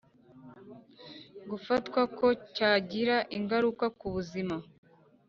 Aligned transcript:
Gufatwako 1.49 2.25
cyagira 2.55 3.17
ingaruka 3.37 3.85
ku 3.97 4.07
buzima 4.15 4.55